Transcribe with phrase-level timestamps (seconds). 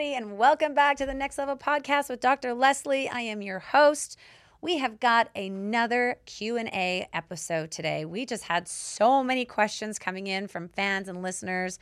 [0.00, 2.54] everybody, and welcome back to the Next Level Podcast with Dr.
[2.54, 3.06] Leslie.
[3.06, 4.16] I am your host.
[4.62, 8.06] We have got another Q&A episode today.
[8.06, 11.78] We just had so many questions coming in from fans and listeners.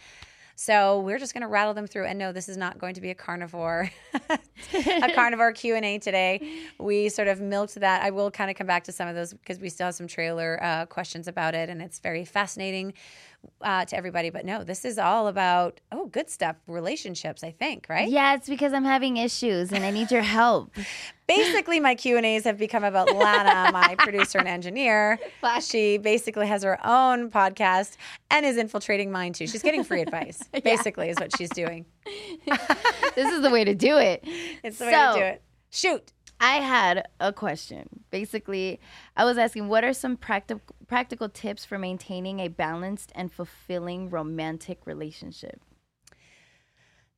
[0.56, 2.06] So we're just going to rattle them through.
[2.06, 3.88] And no, this is not going to be a carnivore,
[4.74, 6.40] a carnivore Q and A today.
[6.80, 8.02] We sort of milked that.
[8.02, 10.08] I will kind of come back to some of those because we still have some
[10.08, 12.94] trailer uh, questions about it, and it's very fascinating
[13.60, 14.30] uh, to everybody.
[14.30, 17.42] But no, this is all about oh, good stuff, relationships.
[17.44, 18.08] I think, right?
[18.08, 20.70] Yeah, it's because I'm having issues and I need your help.
[21.28, 25.18] basically my q and a's have become about lana my producer and engineer
[25.60, 27.98] she basically has her own podcast
[28.30, 31.84] and is infiltrating mine too she's getting free advice basically is what she's doing
[33.14, 34.24] this is the way to do it.
[34.64, 38.04] it's the way to do it shoot I had a question.
[38.10, 38.78] Basically,
[39.16, 44.10] I was asking what are some practical practical tips for maintaining a balanced and fulfilling
[44.10, 45.60] romantic relationship?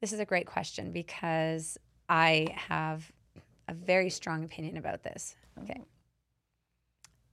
[0.01, 3.13] this is a great question because i have
[3.69, 5.63] a very strong opinion about this oh.
[5.63, 5.81] okay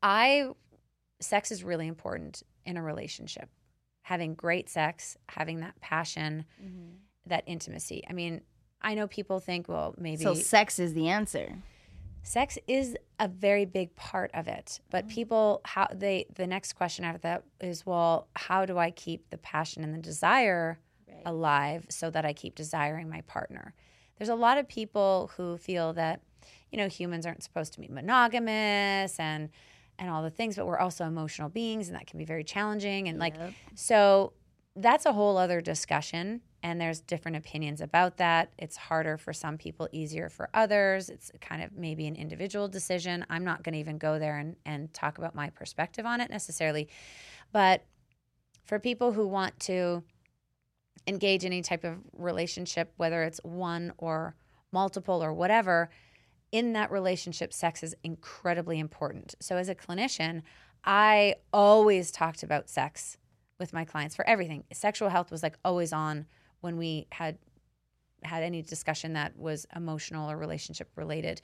[0.02, 0.50] I
[1.20, 3.50] sex is really important in a relationship.
[4.04, 6.96] Having great sex, having that passion, mm-hmm.
[7.26, 8.04] that intimacy.
[8.10, 8.42] I mean,
[8.82, 11.58] I know people think, well, maybe So sex is the answer.
[12.28, 14.81] Sex is a very big part of it.
[14.89, 15.16] But mm-hmm.
[15.16, 19.38] people how they the next question after that is, well, how do I keep the
[19.38, 20.80] passion and the desire
[21.25, 23.73] alive so that I keep desiring my partner?
[24.17, 26.22] There's a lot of people who feel that,
[26.72, 29.50] you know, humans aren't supposed to be monogamous and
[30.00, 33.08] and all the things, but we're also emotional beings and that can be very challenging.
[33.08, 33.36] And like
[33.73, 34.33] so
[34.75, 38.52] that's a whole other discussion and there's different opinions about that.
[38.58, 41.08] It's harder for some people, easier for others.
[41.08, 43.26] It's kind of maybe an individual decision.
[43.30, 46.30] I'm not going to even go there and, and talk about my perspective on it
[46.30, 46.89] necessarily.
[47.54, 47.86] But
[48.66, 50.04] for people who want to
[51.08, 54.36] engage in any type of relationship, whether it's one or
[54.73, 55.89] multiple or whatever,
[56.52, 59.36] in that relationship, sex is incredibly important.
[59.39, 60.42] So, as a clinician,
[60.84, 63.17] I always talked about sex
[63.58, 64.66] with my clients for everything.
[64.73, 66.26] Sexual health was like always on
[66.62, 67.38] when we had
[68.23, 71.42] had any discussion that was emotional or relationship related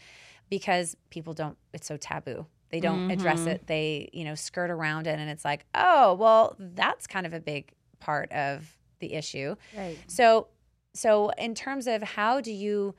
[0.49, 2.45] because people don't it's so taboo.
[2.69, 3.49] They don't address mm-hmm.
[3.49, 3.67] it.
[3.67, 7.39] They, you know, skirt around it and it's like, "Oh, well, that's kind of a
[7.39, 9.97] big part of the issue." Right.
[10.07, 10.47] So,
[10.95, 12.95] so in terms of how do you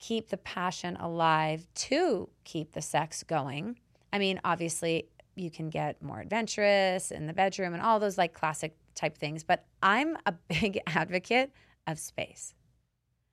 [0.00, 3.78] keep the passion alive to keep the sex going?
[4.12, 8.34] I mean, obviously, you can get more adventurous in the bedroom and all those like
[8.34, 11.52] classic type things, but I'm a big advocate
[11.86, 12.54] of space.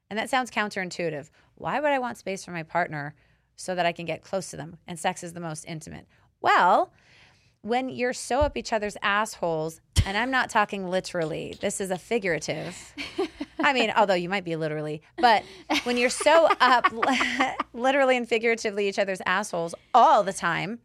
[0.09, 1.29] And that sounds counterintuitive.
[1.55, 3.15] Why would I want space for my partner
[3.55, 6.07] so that I can get close to them and sex is the most intimate?
[6.41, 6.91] Well,
[7.61, 11.97] when you're so up each other's assholes, and I'm not talking literally, this is a
[11.97, 12.93] figurative.
[13.59, 15.43] I mean, although you might be literally, but
[15.83, 16.93] when you're so up
[17.73, 20.79] literally and figuratively each other's assholes all the time,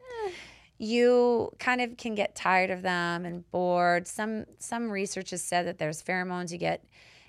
[0.82, 4.06] you kind of can get tired of them and bored.
[4.08, 6.82] Some some research has said that there's pheromones you get,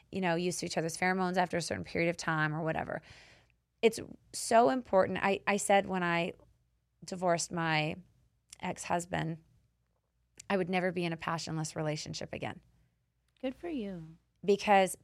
[0.10, 3.02] you know, used to each other's pheromones after a certain period of time or whatever.
[3.82, 4.00] It's
[4.32, 5.20] so important.
[5.22, 6.32] I, I said when I
[7.04, 7.96] divorced my
[8.62, 9.38] ex-husband,
[10.50, 12.60] I would never be in a passionless relationship again
[13.42, 14.04] Good for you.
[14.46, 14.98] because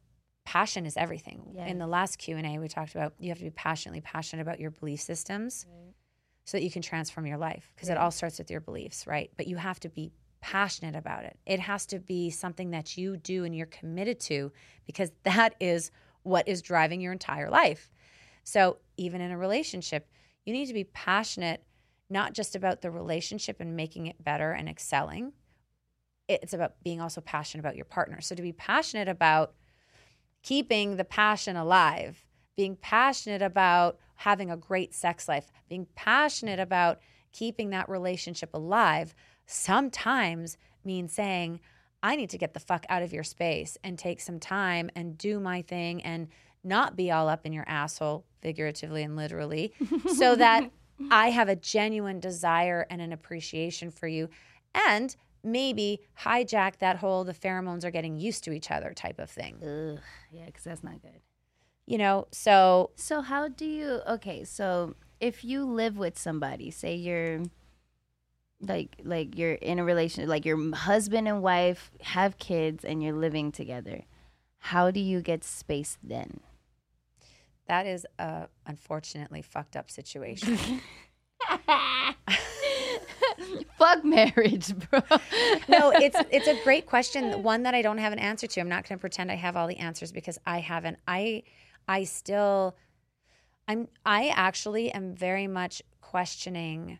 [0.45, 1.51] passion is everything.
[1.53, 1.69] Yes.
[1.69, 4.71] In the last Q&A we talked about you have to be passionately passionate about your
[4.71, 5.65] belief systems
[6.47, 9.29] so that you can transform your life because it all starts with your beliefs, right?
[9.35, 11.37] But you have to be passionate about it.
[11.45, 14.53] It has to be something that you do and you're committed to
[14.85, 15.91] because that is
[16.23, 17.91] what is driving your entire life.
[18.45, 20.07] So, even in a relationship,
[20.45, 21.63] you need to be passionate
[22.09, 25.33] not just about the relationship and making it better and excelling.
[26.29, 28.21] It's about being also passionate about your partner.
[28.21, 29.53] So, to be passionate about
[30.43, 32.25] keeping the passion alive,
[32.55, 36.99] being passionate about having a great sex life, being passionate about
[37.31, 39.15] keeping that relationship alive,
[39.45, 41.59] sometimes means saying,
[42.03, 45.17] I need to get the fuck out of your space and take some time and
[45.17, 46.27] do my thing and
[46.63, 49.73] not be all up in your asshole, figuratively and literally,
[50.15, 50.69] so that
[51.11, 54.29] I have a genuine desire and an appreciation for you.
[54.73, 59.29] And maybe hijack that whole the pheromones are getting used to each other type of
[59.29, 59.57] thing.
[59.61, 60.01] Ugh.
[60.31, 61.21] Yeah, because that's not good.
[61.87, 66.95] You know, so So how do you okay, so if you live with somebody, say
[66.95, 67.41] you're
[68.61, 73.15] like like you're in a relationship like your husband and wife have kids and you're
[73.15, 74.03] living together.
[74.59, 76.41] How do you get space then?
[77.67, 80.57] that is a unfortunately fucked up situation.
[83.77, 85.01] fuck marriage, bro.
[85.67, 88.59] no, it's it's a great question, one that I don't have an answer to.
[88.59, 90.97] I'm not going to pretend I have all the answers because I haven't.
[91.07, 91.43] I
[91.87, 92.75] I still
[93.67, 96.99] I'm I actually am very much questioning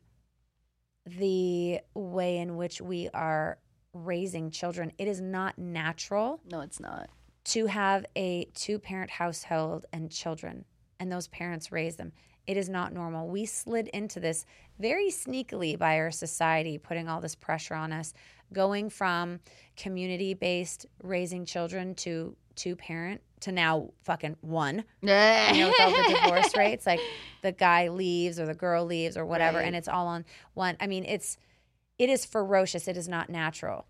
[1.06, 3.58] the way in which we are
[3.94, 4.92] raising children.
[4.98, 7.10] It is not natural no, it's not.
[7.46, 10.66] to have a two parent household and children,
[11.00, 12.12] and those parents raise them.
[12.46, 13.28] It is not normal.
[13.28, 14.46] We slid into this
[14.80, 18.14] very sneakily by our society, putting all this pressure on us,
[18.54, 19.42] going from
[19.76, 24.84] community based raising children to two parent to now fucking one.
[25.02, 27.00] You know, with all the divorce rates, like
[27.42, 29.68] the guy leaves or the girl leaves or whatever, Right.
[29.68, 30.76] and it's all on one.
[30.80, 31.38] I mean, it's
[31.98, 32.88] it is ferocious.
[32.88, 33.86] It is not natural.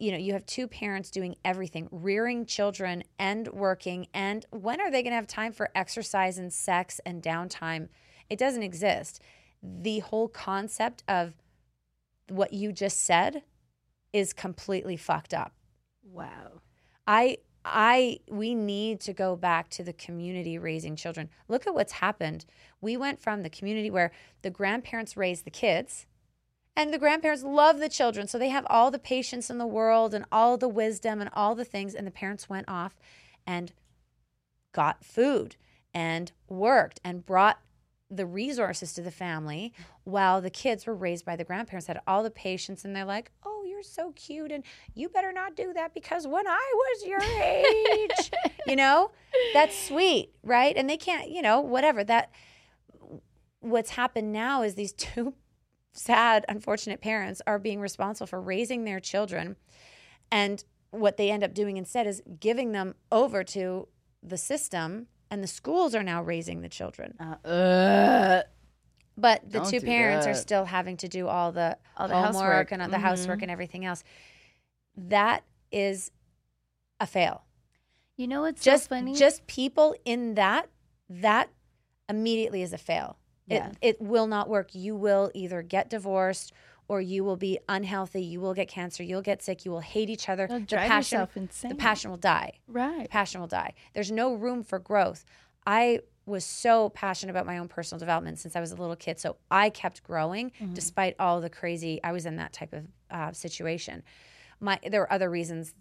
[0.00, 4.08] You know, you have two parents doing everything, rearing children and working.
[4.12, 7.88] And when are they going to have time for exercise and sex and downtime?
[8.28, 9.20] It doesn't exist.
[9.62, 11.34] The whole concept of
[12.28, 13.42] what you just said
[14.12, 15.52] is completely fucked up.
[16.02, 16.60] wow.
[17.06, 21.30] I I we need to go back to the community raising children.
[21.48, 22.44] Look at what's happened.
[22.80, 24.12] We went from the community where
[24.42, 26.06] the grandparents raise the kids
[26.76, 30.12] and the grandparents love the children so they have all the patience in the world
[30.14, 32.96] and all the wisdom and all the things and the parents went off
[33.46, 33.72] and
[34.72, 35.56] got food
[35.92, 37.60] and worked and brought
[38.10, 39.72] the resources to the family
[40.04, 43.30] while the kids were raised by the grandparents had all the patience and they're like
[43.44, 43.53] oh
[43.84, 44.64] so cute and
[44.94, 48.30] you better not do that because when i was your age
[48.66, 49.10] you know?
[49.52, 50.76] That's sweet right?
[50.76, 52.30] And they can't you know whatever that
[53.60, 55.34] what's happened now is these two
[55.92, 59.56] sad unfortunate parents are being responsible for raising their children
[60.30, 63.88] and what they end up doing instead is giving them over to
[64.22, 67.14] the system and the schools are now raising the children.
[67.18, 68.42] Uh, uh,
[69.16, 72.14] but the Don't two do parents are still having to do all the, All the
[72.14, 72.72] homework housework.
[72.72, 73.42] and all the housework Mhm.
[73.42, 74.02] and everything else
[74.96, 76.10] that is
[77.00, 77.42] a fail
[78.16, 79.14] you know what's just so funny?
[79.14, 80.68] just people in that
[81.08, 81.50] that
[82.08, 83.68] immediately is a fail Yeah.
[83.70, 86.52] it, it will not work you will either get divorced
[86.86, 90.08] or you will be unhealthy you will get cancer you'll get sick you will hate
[90.10, 91.68] each other You'll the drive passion yourself insane.
[91.70, 93.02] the passion will die right.
[93.04, 93.74] The passion will die.
[93.94, 95.24] There's no room for growth.
[95.66, 99.18] I was so passionate about my own personal development since I was a little kid.
[99.20, 103.32] So I kept growing despite all the crazy, I was in that type of uh,
[103.32, 104.02] situation.
[104.60, 105.74] My, there were other reasons,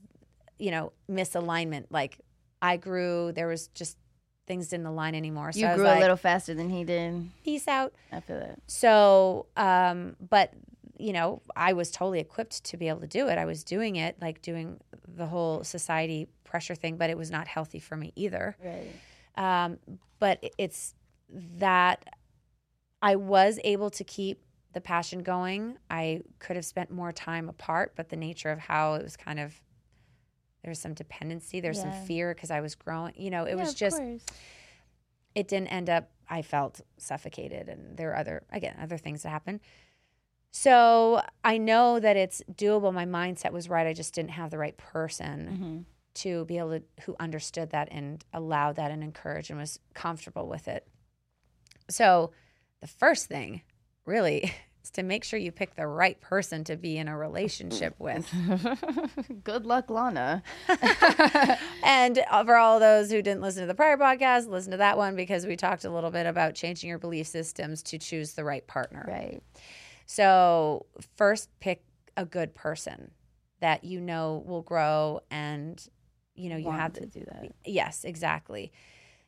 [0.59, 1.85] you know, misalignment.
[1.89, 2.19] Like
[2.61, 3.97] I grew, there was just
[4.45, 5.53] things didn't align anymore.
[5.53, 7.29] So You I was grew like, a little faster than he did.
[7.45, 7.93] peace out.
[8.11, 8.59] I feel that.
[8.67, 10.53] So, um, but
[10.97, 13.37] you know, I was totally equipped to be able to do it.
[13.37, 17.47] I was doing it, like doing the whole society pressure thing, but it was not
[17.47, 18.55] healthy for me either.
[18.63, 18.91] Right.
[19.35, 19.79] Um,
[20.19, 20.93] but it's
[21.29, 22.05] that
[23.01, 24.41] I was able to keep
[24.73, 25.77] the passion going.
[25.89, 29.39] I could have spent more time apart, but the nature of how it was kind
[29.39, 29.61] of
[30.63, 31.91] there's some dependency, there's Yeah.
[31.91, 33.13] some fear because I was growing.
[33.17, 34.21] You know, it Yeah, was just course.
[35.35, 39.29] it didn't end up i felt suffocated and there were other again other things that
[39.29, 39.59] happened
[40.51, 44.57] so i know that it's doable my mindset was right i just didn't have the
[44.57, 45.85] right person Mhm.
[46.15, 50.47] To be able to who understood that and allowed that and encouraged and was comfortable
[50.47, 50.87] with it
[51.89, 52.31] so
[52.81, 53.61] the first thing
[54.05, 57.95] really is to make sure you pick the right person to be in a relationship
[57.99, 58.29] with
[59.43, 60.43] Good luck, Lana.
[61.83, 65.15] and for all those who didn't listen to the prior podcast, listen to that one
[65.15, 68.65] because we talked a little bit about changing your belief systems to choose the right
[68.67, 69.05] partner.
[69.07, 69.41] Right.
[70.05, 70.85] So,
[71.15, 71.83] first pick
[72.17, 73.11] a good person
[73.59, 75.87] that you know will grow and
[76.35, 77.51] you know you have to do that.
[77.65, 78.71] Yes, exactly.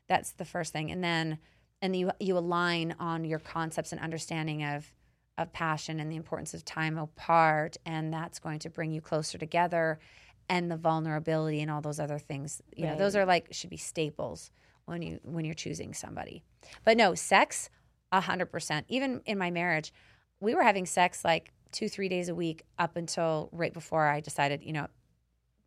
[0.07, 0.91] That's the first thing.
[0.91, 1.39] And then
[1.81, 4.91] and you you align on your concepts and understanding of
[5.37, 9.37] of passion and the importance of time apart and that's going to bring you closer
[9.37, 9.99] together
[10.47, 12.61] and the vulnerability and all those other things.
[12.75, 14.51] You know, those are like should be staples
[14.85, 16.43] when you when you're choosing somebody.
[16.83, 17.69] But no, sex
[18.11, 18.85] a 100%.
[18.87, 19.91] Even in my marriage,
[20.39, 24.63] we were having sex like 2-3 days a week up until right before I decided,
[24.63, 24.87] you know,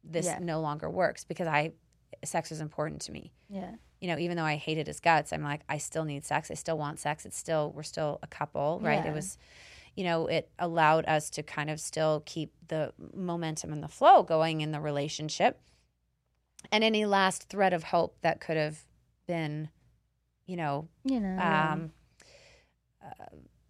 [0.04, 0.38] this Yeah.
[0.40, 1.72] no longer works because I
[2.24, 3.32] sex is important to me.
[3.48, 3.74] Yeah.
[4.00, 6.50] You know, even though I hated his guts, I'm like, I still need sex.
[6.50, 7.26] I still want sex.
[7.26, 9.04] It's still, we're still a couple, right?
[9.04, 9.10] Yeah.
[9.10, 9.38] It was,
[9.96, 14.22] you know, it allowed us to kind of still keep the momentum and the flow
[14.22, 15.60] going in the relationship.
[16.72, 18.78] And any last thread of hope that could have
[19.26, 19.68] been,
[20.46, 21.38] you know, You know.
[21.38, 21.92] um,
[23.04, 23.24] uh,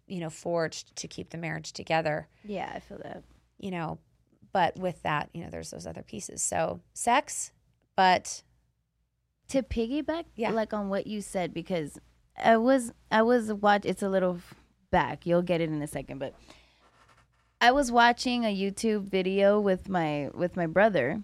[0.07, 3.23] you know, forged to keep the marriage together yeah, I feel that.
[3.59, 3.99] you know,
[4.51, 6.41] but with that, you know, there's those other pieces.
[6.41, 7.51] So sex,
[7.95, 8.43] but
[9.49, 10.51] to piggyback Yeah.
[10.51, 11.97] like on what you said because
[12.37, 14.39] I was I was watch it's a little
[14.91, 15.25] back.
[15.25, 16.33] You'll get it in a second, but
[17.61, 21.21] I was watching a YouTube video with my with my brother,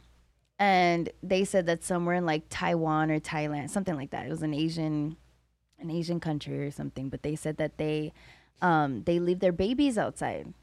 [0.60, 4.26] and they said that somewhere in like Taiwan or Thailand, something like that.
[4.26, 5.16] It was an Asian,
[5.80, 7.08] an Asian country or something.
[7.10, 8.12] But they said that they,
[8.62, 10.54] um, they leave their babies outside,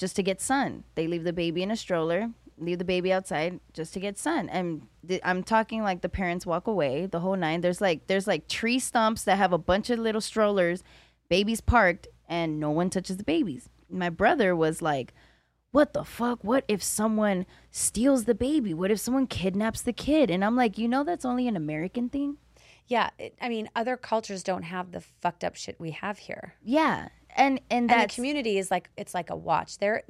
[0.00, 0.82] just to get sun.
[0.96, 4.48] They leave the baby in a stroller, leave the baby outside just to get sun.
[4.48, 7.60] And th- I'm talking like the parents walk away, the whole nine.
[7.60, 10.82] There's like there's like tree stumps that have a bunch of little strollers,
[11.28, 15.12] babies parked, and no one touches the babies my brother was like,
[15.72, 16.42] what the fuck?
[16.42, 18.74] What if someone steals the baby?
[18.74, 20.30] What if someone kidnaps the kid?
[20.30, 22.38] And I'm like, you know, that's only an American thing.
[22.86, 26.54] Yeah, it, I mean, other cultures don't have the fucked up shit we have here.
[26.62, 29.78] Yeah, and and And that the community is like it's like a watch.
[29.78, 30.02] There,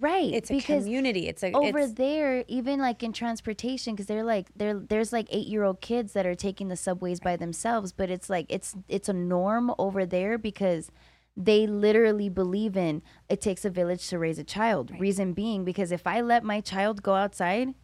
[0.00, 0.32] right.
[0.32, 1.28] it's a community.
[1.28, 4.74] It's a over it's, there, even like in transportation, because they're like there.
[4.74, 8.28] There's like eight year old kids that are taking the subways by themselves, but it's
[8.28, 10.90] like it's it's a norm over there because
[11.36, 14.92] they literally believe in it takes a village to raise a child.
[14.98, 17.74] Reason being, because if I let my child go outside,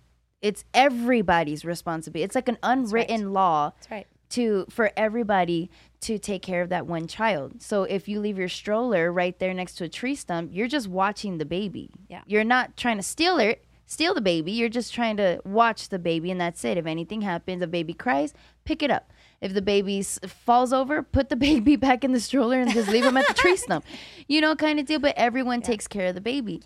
[0.43, 2.25] it's everybody's responsibility.
[2.25, 4.07] It's like an unwritten law That's right.
[4.31, 5.71] To for everybody
[6.01, 7.61] to take care of that one child.
[7.61, 10.89] So if you leave your stroller right there next to a tree stump, you're just
[10.89, 11.91] watching the baby.
[12.09, 12.23] Yeah.
[12.27, 14.53] You're not trying to steal it, steal the baby.
[14.53, 16.79] You're just trying to watch the baby and that's it.
[16.79, 18.33] If anything happens, the baby cries,
[18.65, 19.13] pick it up.
[19.41, 23.05] If the baby falls over, put the baby back in the stroller and just leave
[23.05, 23.85] him at the tree stump.
[24.31, 26.63] You know, kind of deal, but everyone takes care of the baby.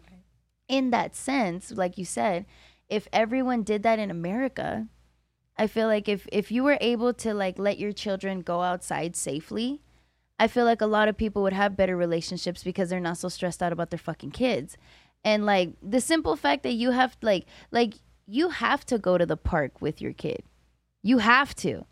[0.68, 2.44] In that sense, like you said,
[2.88, 4.88] if everyone did that in America,
[5.56, 9.16] I feel like if if you were able to like let your children go outside
[9.16, 9.82] safely,
[10.38, 13.28] I feel like a lot of people would have better relationships because they're not so
[13.28, 14.76] stressed out about their fucking kids.
[15.24, 17.94] And like the simple fact that you have like like
[18.26, 20.42] you have to go to the park with your kid.
[21.02, 21.84] You have to.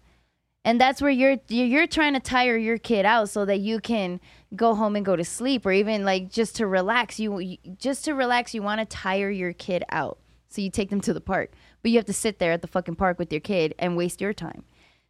[0.65, 4.21] And that's where you're you're trying to tire your kid out so that you can
[4.55, 8.15] go home and go to sleep or even like just to relax you just to
[8.15, 10.19] relax you want to tire your kid out.
[10.49, 11.53] So you take them to the park.
[11.83, 14.21] But you have to sit there at the fucking park with your kid and waste
[14.21, 14.65] your time.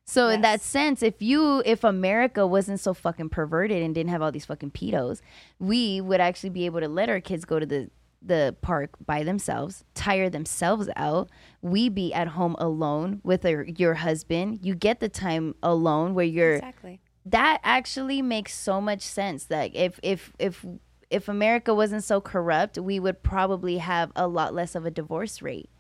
[0.07, 4.23] So in that sense, if you if America wasn't so fucking perverted and didn't have
[4.23, 5.21] all these fucking pedos,
[5.61, 7.91] we would actually be able to let our kids go to the
[8.23, 11.31] the park by themselves, tire themselves out.
[11.63, 14.59] We be at home alone with your, your husband.
[14.63, 17.01] You get the time alone where you're Exactly.
[17.27, 20.67] that actually makes so much sense that if if if
[21.09, 25.41] if America wasn't so corrupt, we would probably have a lot less of a divorce
[25.41, 25.71] rate.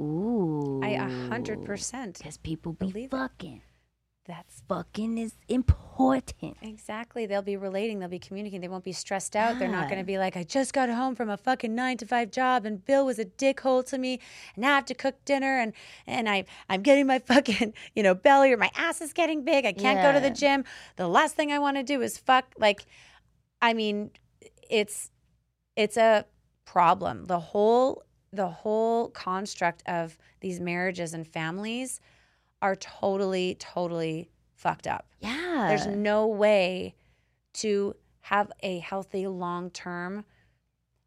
[0.00, 0.80] Ooh.
[0.82, 2.18] I a hundred percent.
[2.18, 3.16] Because people be believe it.
[3.16, 3.62] fucking.
[4.26, 6.56] That's Fucking is important.
[6.62, 7.26] exactly.
[7.26, 7.98] They'll be relating.
[7.98, 8.60] They'll be communicating.
[8.60, 9.58] They won't be stressed out.
[9.58, 12.06] They're not going to be like, I just got home from a fucking nine to
[12.06, 14.20] five job, and Bill was a dickhole to me,
[14.54, 15.72] and now I have to cook dinner, and
[16.06, 19.66] and I I'm getting my fucking you know belly or my ass is getting big.
[19.66, 20.64] I can't go to the gym.
[20.94, 22.54] The last thing I want to do is fuck.
[22.56, 22.84] Like,
[23.60, 24.12] I mean,
[24.70, 25.10] it's
[25.74, 26.24] it's a
[26.64, 27.24] problem.
[27.24, 32.00] The whole the whole construct of these marriages and families
[32.62, 35.06] are totally totally fucked up.
[35.20, 35.66] Yeah.
[35.68, 36.94] There's no way
[37.54, 40.24] to have a healthy long-term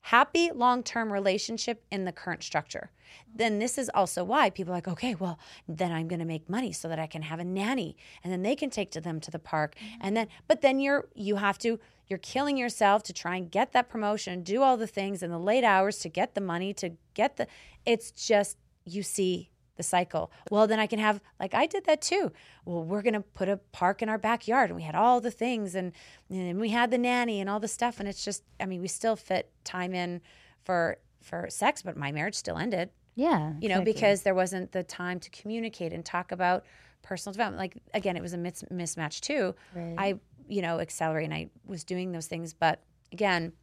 [0.08, 2.92] happy long-term relationship in the current structure.
[3.34, 6.50] Then this is also why people are like, okay, well, then I'm going to make
[6.50, 9.22] money so that I can have a nanny and then they can take to them
[9.22, 9.76] to the park.
[9.76, 10.02] Mm-hmm.
[10.02, 13.72] And then but then you're you have to you're killing yourself to try and get
[13.74, 16.92] that promotion, do all the things in the late hours to get the money to
[17.14, 17.48] get the
[17.86, 20.32] it's just you see the cycle.
[20.52, 22.32] Well, then I can have like I did that too.
[22.66, 25.74] Well, we're gonna put a park in our backyard, and we had all the things,
[25.76, 25.92] and
[26.30, 28.88] and we had the nanny and all the stuff, and it's just I mean we
[28.88, 30.22] still fit time in
[30.64, 32.90] for for sex, but my marriage still ended.
[33.16, 33.54] yeah.
[33.62, 33.94] You know exactly.
[33.94, 36.66] because there wasn't the time to communicate and talk about
[37.02, 37.60] personal development.
[37.60, 39.56] Like again, it was a mis- mismatch too.
[39.74, 39.96] Right.
[39.98, 40.20] I
[40.54, 42.82] you know accelerate and I was doing those things, but
[43.12, 43.54] again,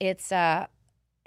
[0.00, 0.66] it's uh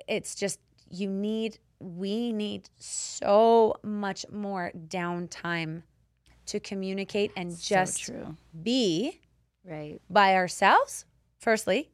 [0.08, 5.84] it's just you need we need so much more downtime
[6.46, 8.10] to communicate and just
[8.64, 9.20] be
[9.64, 10.00] Right.
[10.10, 11.06] by ourselves
[11.40, 11.90] firstly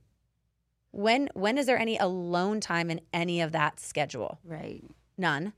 [0.91, 4.83] when when is there any alone time in any of that schedule Right.
[5.17, 5.53] none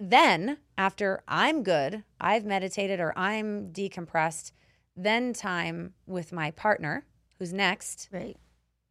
[0.00, 4.50] then after i'm good i've meditated or i'm decompressed
[4.96, 7.04] then time with my partner
[7.38, 8.36] who's next Right.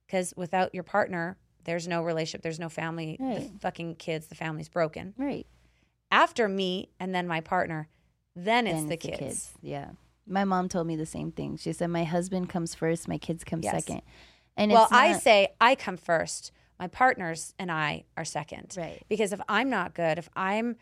[0.05, 3.51] because without your partner there's no relationship there's no family Right.
[3.53, 5.47] the fucking kids the family's broken Right.
[6.11, 7.87] after me and then my partner
[8.35, 9.53] then it's Then the kids.
[9.61, 9.91] Yeah.
[10.25, 11.55] My mom told me the same thing.
[11.57, 13.73] She said my husband comes first, my kids come Yes.
[13.85, 14.01] second.
[14.57, 19.03] And well it's i say i come first my partners and i are second Right.
[19.07, 20.75] because if i'm not good if i'm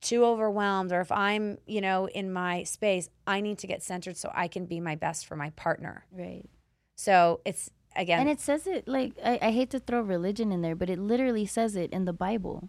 [0.00, 4.16] too overwhelmed or if i'm you know in my space i need to get centered
[4.16, 6.44] so i can be my best for my partner Right.
[6.94, 10.62] so it's again, And it says it like I, I hate to throw religion in
[10.62, 12.68] there, but it literally says it in the Bible.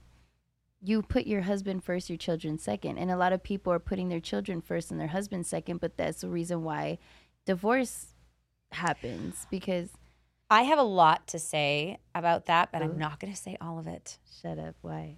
[0.81, 2.97] You put your husband first, your children second.
[2.97, 5.97] And a lot of people are putting their children first and their husband second, but
[5.97, 6.97] that's the reason why
[7.45, 8.15] divorce
[8.71, 9.89] happens because
[10.49, 12.85] I have a lot to say about that, but Ooh.
[12.85, 12.95] I'm oh.
[12.95, 14.17] not going to say all of it.
[14.41, 15.17] shut up, why?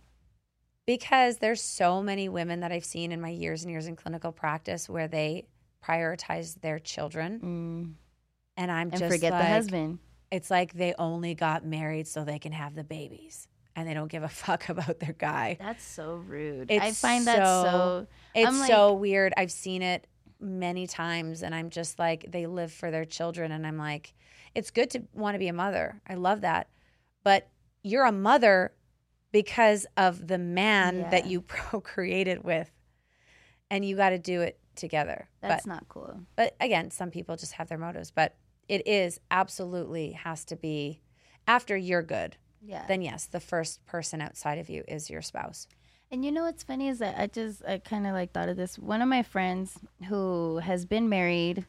[0.86, 4.32] Because there's so many women that I've seen in my years and years in clinical
[4.32, 5.46] practice where they
[5.84, 7.94] prioritize their children, Mm.
[8.58, 10.00] and I'm And just forget like, the husband.
[10.32, 14.08] It's like they only got married so they can have the babies, and they don't
[14.12, 15.58] give a fuck about their guy.
[15.60, 16.70] That's so rude.
[16.72, 19.34] It's I find that so- so It's I'm so weird.
[19.38, 20.08] I've seen it
[20.40, 24.14] many times, and I'm just like, they live for their children, and I'm like,
[24.56, 26.02] it's good to want to be a mother.
[26.08, 26.68] I love that,
[27.24, 27.48] but
[27.84, 28.74] you're a mother
[29.32, 31.32] because of the man that Yeah.
[31.32, 32.72] you procreated with,
[33.70, 35.28] and you got to do it together.
[35.42, 36.22] that's but not cool.
[36.36, 38.36] but again, some people just have their motives, but
[38.68, 41.02] it is absolutely has to be
[41.48, 42.38] after you're good.
[42.64, 42.86] Yeah.
[42.88, 45.68] Then yes, the first person outside of you is your spouse.
[46.12, 48.58] And you know what's funny is that I just I kind of like thought of
[48.58, 48.78] this.
[48.78, 49.78] One of my friends
[50.10, 51.66] who has been married,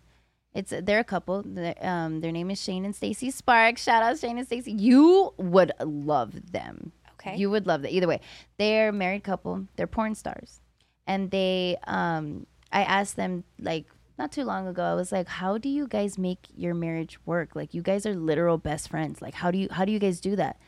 [0.54, 1.42] it's they're a couple.
[1.42, 3.82] The- Um, their name is Shane and Stacy Sparks.
[3.84, 4.72] Shout out to Shane and Stacy.
[4.72, 6.92] You would love them.
[7.24, 7.36] Okay.
[7.36, 7.92] You would love that.
[7.92, 8.20] Either way,
[8.58, 9.68] they're a married couple.
[9.76, 10.60] They're porn stars,
[11.06, 11.76] and they.
[11.86, 13.86] Um, I asked them like
[14.18, 14.82] not too long ago.
[14.82, 17.54] I was like, "How do you guys make your marriage work?
[17.54, 19.22] Like, you guys are literal best friends.
[19.22, 20.58] Like, how do you how do you guys do that?"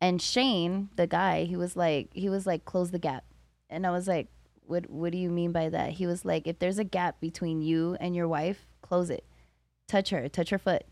[0.00, 3.24] And Shane, the guy, he was like, he was like, "Close the gap,"
[3.68, 4.28] and I was like,
[4.66, 7.62] "What What do you mean by that?" He was like, "If there's a gap between
[7.62, 9.24] you and your wife, close it.
[9.88, 10.28] Touch her.
[10.28, 10.84] Touch her foot.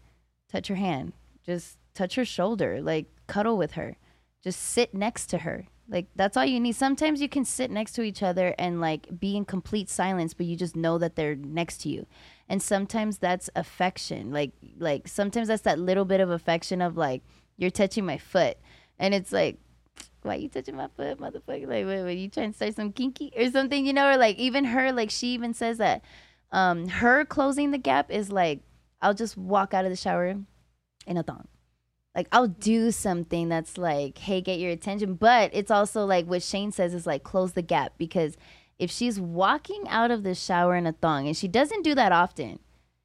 [0.51, 1.13] Touch her hand.
[1.45, 2.81] Just touch her shoulder.
[2.83, 3.97] Like, cuddle with her."
[4.45, 5.67] Just sit next to her.
[5.89, 6.77] Like that's all you need.
[6.77, 10.47] Sometimes you can sit next to each other and like be in complete silence, but
[10.47, 12.07] you just know that they're next to you.
[12.49, 14.31] And sometimes that's affection.
[14.31, 17.23] Like like sometimes that's that little bit of affection of like
[17.57, 18.59] you're touching my foot,
[18.99, 19.59] and it's like.
[20.23, 21.69] Why you touching my foot, motherfucker?
[21.69, 24.09] Like, wait, wait, you trying to start some kinky or something, you know?
[24.09, 26.03] Or like, even her, like, she even says that,
[26.51, 28.61] um, her closing the gap is like,
[29.03, 30.35] I'll just walk out of the shower
[31.07, 31.47] in a thong
[32.15, 35.15] like I'll do something that's like, hey, get your attention.
[35.15, 38.37] But it's also like what Shane says is like close the gap because
[38.79, 42.13] if she's walking out of the shower in a thong and she doesn't do that
[42.13, 42.59] often,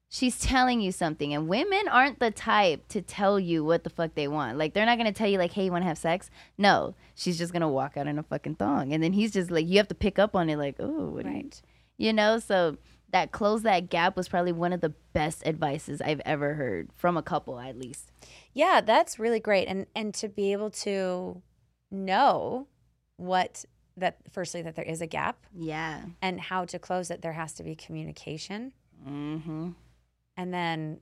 [0.08, 1.32] she's telling you something.
[1.32, 4.58] And women aren't the type to tell you what the fuck they want.
[4.58, 6.30] Like they're not gonna tell you like, hey, you wanna have sex?
[6.58, 6.94] No.
[7.14, 8.92] She's just gonna walk out in a fucking thong.
[8.92, 11.24] And then he's just like you have to pick up on it like, oh, what
[11.24, 11.62] do you Right.
[11.98, 12.76] you know, so
[13.12, 17.16] that close that gap was probably one of the best advices I've ever heard from
[17.16, 18.12] a couple at least.
[18.52, 19.66] Yeah, that's really great.
[19.68, 21.42] And and to be able to
[21.90, 22.68] know
[23.16, 23.64] what
[23.96, 26.02] that firstly that there is a gap Yeah.
[26.22, 28.72] and how to close it, there has to be communication.
[29.06, 29.70] Mm-hmm.
[30.36, 31.00] And then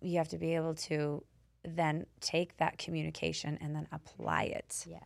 [0.00, 1.24] you have to be able to
[1.64, 4.86] then take that communication and then apply it.
[4.88, 4.98] Yeah.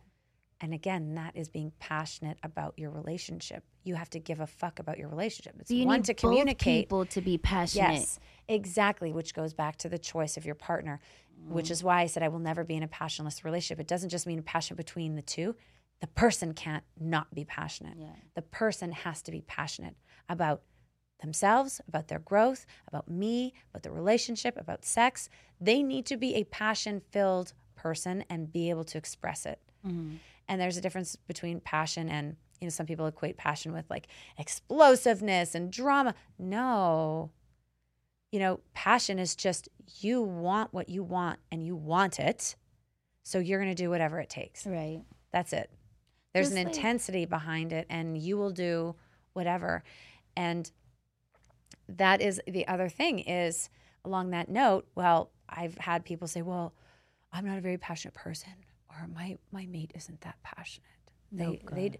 [0.61, 3.63] And again, that is being passionate about your relationship.
[3.83, 5.55] You have to give a fuck about your relationship.
[5.59, 6.85] It's you one need to both communicate.
[6.85, 7.93] people to be passionate.
[7.93, 9.11] Yes, exactly.
[9.11, 10.99] Which goes back to the choice of your partner,
[11.47, 13.79] which is why I said I will never be in a passionless relationship.
[13.79, 15.55] It doesn't just mean passion between the two.
[15.99, 17.97] The person can't not be passionate.
[17.97, 18.07] Yeah.
[18.35, 19.95] The person has to be passionate
[20.29, 20.61] about
[21.21, 25.29] themselves, about their growth, about me, about the relationship, about sex.
[25.61, 29.59] They need to be a passion filled person and be able to express it.
[29.85, 30.17] Mhm.
[30.47, 34.07] And there's a difference between passion and, you know, some people equate passion with like
[34.37, 36.15] explosiveness and drama.
[36.39, 37.31] No.
[38.31, 42.55] You know, passion is just you want what you want and you want it.
[43.23, 44.65] So you're going to do whatever it takes.
[44.65, 45.01] Right.
[45.31, 45.69] That's it.
[46.33, 48.95] There's Just an like- intensity behind it and you will do
[49.33, 49.83] whatever.
[50.35, 50.69] And
[51.89, 53.69] that is the other thing is
[54.05, 56.73] along that note, well, I've had people say, "Well,
[57.31, 58.53] I'm not a very passionate person
[58.89, 60.87] or my my mate isn't that passionate."
[61.31, 61.99] They Oh, they.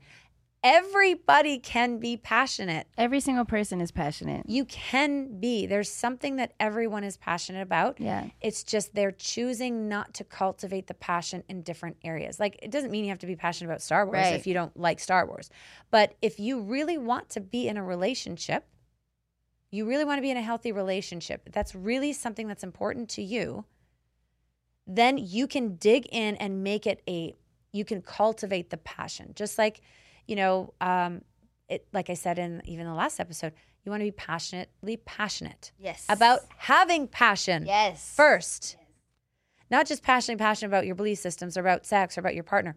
[0.63, 2.87] Everybody can be passionate.
[2.97, 4.45] Every single person is passionate.
[4.47, 5.65] You can be.
[5.65, 7.99] There's something that everyone is passionate about.
[7.99, 8.27] Yeah.
[8.41, 12.39] It's just they're choosing not to cultivate the passion in different areas.
[12.39, 14.35] Like it doesn't mean you have to be passionate about Star Wars Right.
[14.35, 15.49] if you don't like Star Wars.
[15.91, 18.65] But if you really want to be in a relationship,
[19.69, 21.49] you really want to be in a healthy relationship.
[21.51, 23.65] That's really something that's important to you.
[24.87, 27.35] Then you can dig in and make it a
[27.73, 29.33] you can cultivate the passion.
[29.35, 29.81] Just like,
[30.27, 31.21] you know, um
[31.69, 35.71] it like I said in even the last episode, you want to be passionately passionate
[35.79, 36.05] Yes.
[36.09, 38.77] about having passion yes first.
[39.71, 42.75] Not just passionately passionate about your belief systems or about sex or about your partner.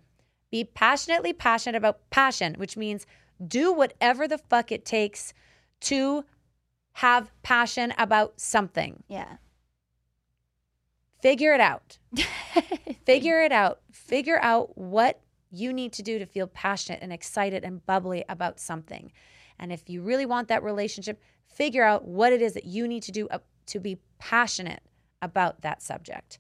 [0.50, 3.06] Be passionately passionate about passion, which means
[3.46, 5.35] do whatever the fuck it takes
[5.80, 6.24] to
[6.94, 9.02] have passion about something.
[9.09, 9.37] Yeah.
[11.20, 11.98] Figure it out.
[13.04, 13.80] Figure it out.
[13.90, 15.20] Figure out what
[15.56, 19.12] you need to do to feel passionate and excited and bubbly about something.
[19.58, 23.02] And if you really want that relationship, figure out what it is that you need
[23.04, 24.82] to do uh, to be passionate
[25.22, 26.38] about that subject.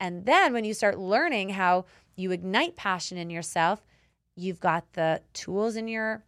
[0.00, 3.84] And then when you start learning how you ignite passion in yourself,
[4.36, 6.24] you've got the tools in your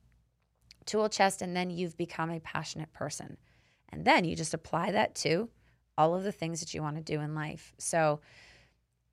[0.86, 3.36] tool chest, and then you've become a passionate person.
[3.90, 5.48] And then you just apply that to
[5.96, 7.72] all of the things that you want to do in life.
[7.78, 8.20] So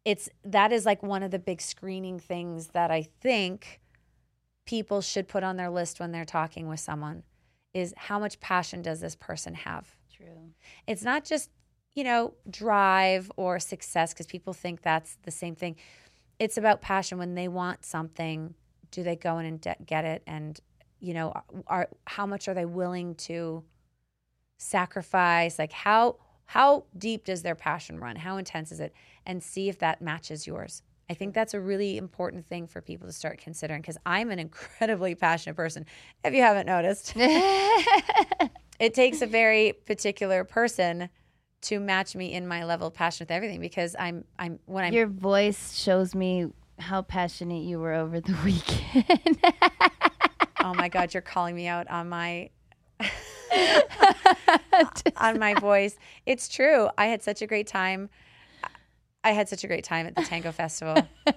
[0.08, 3.82] it's that is like one of the big screening things that I think
[4.65, 7.24] people should put on their list when they're talking with someone
[7.74, 9.98] is how much passion does this person have?
[10.15, 10.54] True.
[10.88, 11.50] It's not just,
[11.93, 15.76] you know, drive or success because people think that's the same thing.
[16.39, 18.54] It's about passion when they want something,
[18.91, 20.58] do they go in and de- get it and
[21.02, 21.34] you know,
[21.67, 23.62] are how much are they willing to
[24.58, 25.60] sacrifice?
[25.60, 26.15] Like how
[26.48, 28.16] how deep does their passion run?
[28.16, 28.94] How intense is it?
[29.26, 30.82] And see if that matches yours.
[31.10, 34.40] I think that's a really important thing for people to start considering because I'm an
[34.40, 35.86] incredibly passionate person.
[36.24, 41.10] If you haven't noticed, it takes a very particular person
[41.64, 44.94] to match me in my level of passion with everything because I'm I'm when I'm
[44.94, 46.48] Your voice shows me
[46.80, 49.40] how passionate you were over the weekend.
[50.64, 52.52] oh my god, you're calling me out on my
[55.18, 55.98] on my voice.
[56.26, 56.90] It's true.
[56.98, 58.10] I had such a great time.
[59.24, 61.08] I had such a great time at the Tango Festival.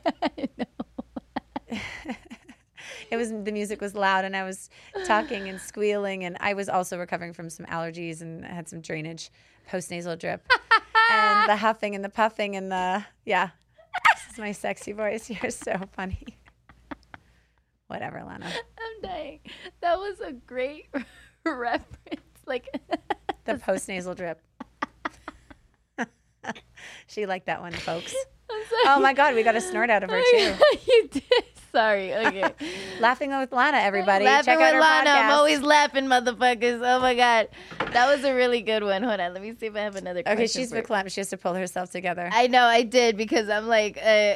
[3.10, 4.70] it was the music was loud and I was
[5.06, 9.30] talking and squealing and I was also recovering from some allergies and had some drainage
[9.68, 10.46] post nasal drip.
[11.10, 13.50] and the huffing and the puffing and the yeah.
[14.14, 15.28] This is my sexy voice.
[15.30, 16.24] You're so funny.
[17.88, 18.46] Whatever, Lana.
[18.46, 19.40] I'm dying.
[19.80, 20.86] That was a great
[21.46, 22.20] reference.
[22.46, 22.68] Like
[23.44, 24.40] the post nasal drip.
[27.06, 28.14] she liked that one, folks.
[28.86, 30.54] Oh my God, we got a snort out of her too.
[30.86, 31.44] you did.
[31.72, 32.12] Sorry.
[32.14, 32.52] Okay.
[32.98, 34.24] Laughing with Lana, everybody.
[34.24, 35.10] Laughing Check out with her Lana.
[35.10, 36.80] I'm always laughing, motherfuckers.
[36.84, 37.48] Oh my god,
[37.92, 39.04] that was a really good one.
[39.04, 40.22] Hold on, let me see if I have another.
[40.26, 40.82] Okay, she's you.
[41.08, 42.28] She has to pull herself together.
[42.32, 43.98] I know I did because I'm like.
[43.98, 44.34] Uh,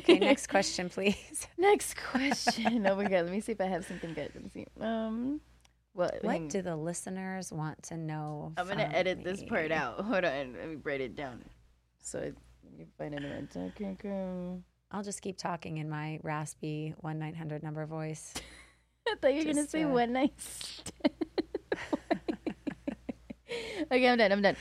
[0.00, 1.48] Okay, next question, please.
[1.58, 2.86] Next question.
[2.86, 4.30] Oh my god, let me see if I have something good.
[4.34, 4.66] Let me see.
[4.80, 5.40] Um,
[5.92, 6.22] what?
[6.22, 8.52] What hang- do the listeners want to know?
[8.56, 10.00] I'm gonna from edit this part out.
[10.04, 11.44] Hold on, let me write it down.
[12.02, 12.32] So I-
[12.78, 14.64] you find it in my document.
[14.92, 18.34] I'll just keep talking in my raspy one nine hundred number voice.
[19.08, 20.32] I thought you were gonna say uh, one night.
[23.92, 24.32] okay, I'm done.
[24.32, 24.56] I'm done.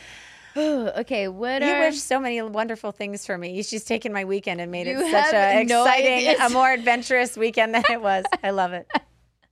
[0.57, 3.61] okay, what You are wish so many wonderful things for me.
[3.63, 6.71] She's taken my weekend and made You it such have a no exciting, a more
[6.71, 8.25] adventurous weekend than it was.
[8.43, 8.87] I love it.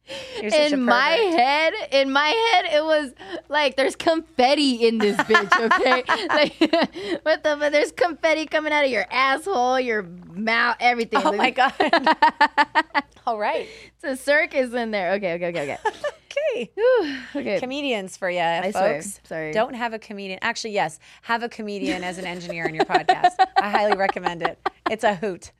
[0.09, 3.13] A in my head, in my head, it was
[3.49, 5.71] like there's confetti in this bitch.
[5.79, 6.55] Okay, like
[7.23, 7.57] what the?
[7.59, 11.21] But there's confetti coming out of your asshole, your mouth, everything.
[11.23, 11.73] Oh my god!
[13.27, 15.13] All right, it's a circus in there.
[15.13, 15.77] Okay, okay, okay, okay.
[15.85, 16.71] okay.
[16.75, 19.01] Whew, okay, Comedians for you, I swear.
[19.01, 19.19] folks.
[19.25, 19.51] Sorry.
[19.51, 20.39] Don't have a comedian.
[20.41, 23.33] Actually, yes, have a comedian as an engineer in your podcast.
[23.57, 24.57] I highly recommend it.
[24.89, 25.51] It's a hoot.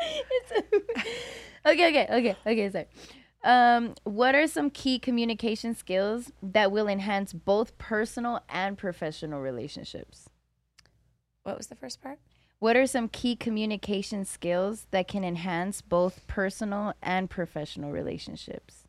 [0.00, 0.52] It's
[1.66, 2.70] okay, okay, okay, okay.
[2.70, 2.86] Sorry.
[3.42, 10.28] Um, what are some key communication skills that will enhance both personal and professional relationships?
[11.42, 12.18] What was the first part?
[12.58, 18.84] What are some key communication skills that can enhance both personal and professional relationships?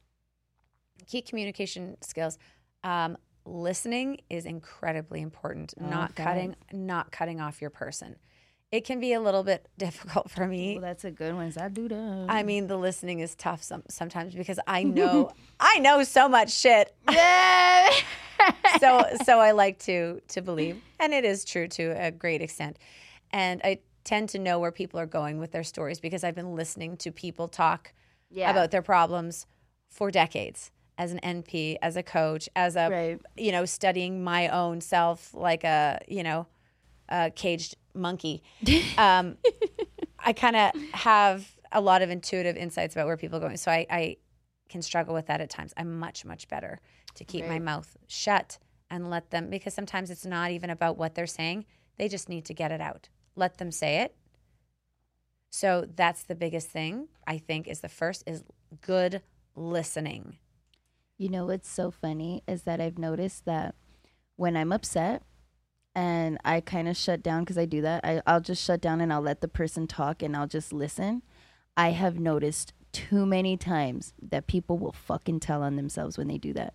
[1.07, 2.37] Key communication skills.
[2.83, 5.73] Um, listening is incredibly important.
[5.79, 8.17] Oh, not cutting, not cutting off your person.
[8.71, 10.75] It can be a little bit difficult for me.
[10.75, 11.51] Well, that's a good one.
[11.59, 12.25] I do that.
[12.29, 16.51] I mean, the listening is tough some, sometimes because I know I know so much
[16.51, 16.95] shit.
[17.09, 17.89] yeah.
[18.79, 22.77] So so I like to to believe, and it is true to a great extent.
[23.31, 26.55] And I tend to know where people are going with their stories because I've been
[26.55, 27.93] listening to people talk
[28.31, 28.49] yeah.
[28.49, 29.45] about their problems
[29.89, 33.21] for decades as an NP, as a coach, as a Right.
[33.37, 36.47] you know studying my own self like a you know
[37.11, 38.41] a caged monkey.
[38.97, 39.37] Um,
[40.19, 43.71] I kind of have a lot of intuitive insights about where people are going, so
[43.71, 44.17] I, I
[44.69, 45.73] can struggle with that at times.
[45.77, 46.79] I'm much much better
[47.15, 48.57] to keep my mouth shut
[48.89, 51.65] and let them because sometimes it's not even about what they're saying.
[51.97, 53.09] They just need to get it out.
[53.35, 54.15] Let them say it.
[55.49, 58.43] So that's the biggest thing I think is the first is
[58.81, 59.21] good
[59.55, 60.37] listening.
[61.17, 63.75] You know what's so funny is that I've noticed that
[64.37, 65.23] when I'm upset
[65.95, 69.01] and I kind of shut down because I do that, I, I'll just shut down
[69.01, 71.21] and I'll let the person talk and I'll just listen.
[71.75, 76.37] I have noticed too many times that people will fucking tell on themselves when they
[76.37, 76.73] do that.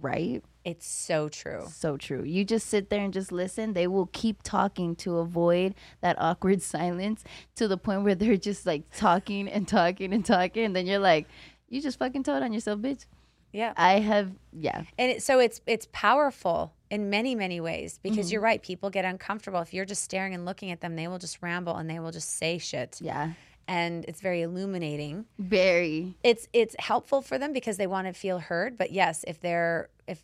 [0.00, 0.42] Right?
[0.64, 1.66] It's so true.
[1.70, 2.24] So true.
[2.24, 3.74] You just sit there and just listen.
[3.74, 7.22] They will keep talking to avoid that awkward silence
[7.56, 10.64] to the point where they're just like talking and talking and talking.
[10.64, 11.28] And then you're like,
[11.68, 13.06] you just fucking told on yourself, bitch.
[13.52, 13.72] Yeah.
[13.76, 14.82] I have, yeah.
[14.98, 18.08] And it, so it's it's powerful in many many ways Mm-hmm.
[18.08, 18.60] because you're right.
[18.62, 20.96] People get uncomfortable if you're just staring and looking at them.
[20.96, 23.32] They will just ramble and they will just say shit, Yeah.
[23.68, 25.26] and it's very illuminating.
[25.38, 26.14] Very.
[26.22, 28.76] It's it's helpful for them because they want to feel heard.
[28.78, 30.20] But yes, if they're if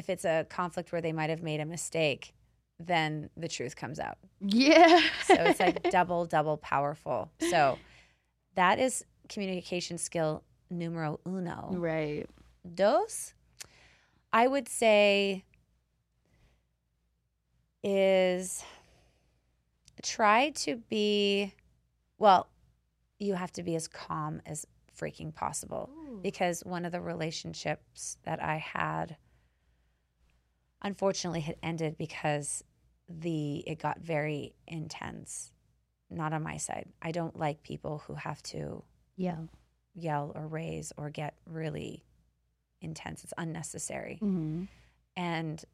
[0.00, 2.34] if it's a conflict where they might have made a mistake,
[2.78, 4.18] then the truth comes out.
[4.40, 5.00] Yeah.
[5.24, 7.30] So it's like double double powerful.
[7.50, 7.78] So
[8.54, 11.70] that is communication skill numero uno.
[11.72, 12.26] right.
[12.74, 13.32] Dos,
[14.32, 15.44] I would say,
[17.88, 18.64] is
[20.02, 21.54] try to be,
[22.18, 22.48] well,
[23.18, 24.66] you have to be as calm as
[24.98, 25.88] freaking possible.
[26.22, 29.16] Because one of the relationships that I had,
[30.82, 32.64] unfortunately, had ended because
[33.08, 35.52] the it got very intense.
[36.10, 36.88] Not on my side.
[37.02, 38.82] I don't like people who have to
[39.16, 39.38] Yeah.
[39.94, 42.04] yell or raise or get really
[42.80, 43.22] intense.
[43.24, 44.18] It's unnecessary.
[44.22, 44.64] Mm-hmm.
[45.16, 45.64] And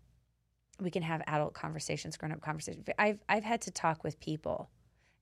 [0.82, 2.84] we can have adult conversations, grown up conversations.
[2.98, 4.70] I've I've had to talk with people,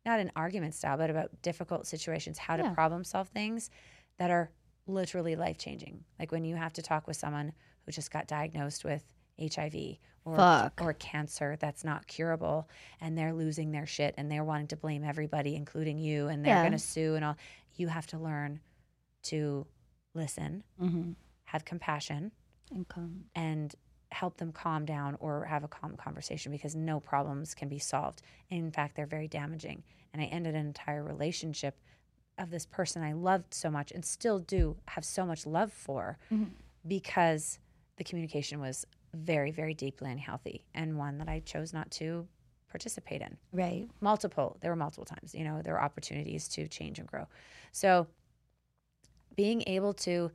[0.06, 3.70] not in argument style, but about difficult situations, how to problem solve things
[4.18, 4.50] that are
[4.86, 6.04] literally life changing.
[6.18, 7.52] Like when you have to talk with someone
[7.86, 9.04] who just got diagnosed with
[9.40, 10.80] HIV or Fuck.
[10.82, 12.68] or cancer that's not curable
[13.00, 16.56] and they're losing their shit and they're wanting to blame everybody including you and they're
[16.56, 16.62] Yeah.
[16.62, 17.36] going to sue and all
[17.76, 18.60] you have to learn
[19.24, 19.66] to
[20.14, 21.12] listen Mm-hmm.
[21.44, 22.32] have compassion
[22.72, 22.86] And
[23.34, 23.74] and
[24.12, 28.22] help them calm down or have a calm conversation because no problems can be solved.
[28.48, 29.82] In fact, they're very damaging.
[30.12, 31.78] And I ended an entire relationship
[32.38, 36.18] of this person I loved so much and still do have so much love for
[36.30, 36.50] Mhm.
[36.86, 37.58] because
[37.96, 42.26] the communication was very, very deeply unhealthy and one that I chose not to
[42.68, 43.88] participate in Right.
[44.00, 47.26] multiple there were multiple times you know there were opportunities to change and grow
[47.72, 48.06] so
[49.34, 50.30] being able to